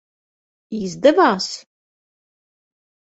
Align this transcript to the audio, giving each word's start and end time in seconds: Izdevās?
Izdevās? 0.77 1.49